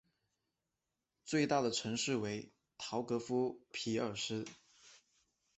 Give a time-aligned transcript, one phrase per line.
[1.23, 4.47] 最大城市为陶格夫匹尔斯。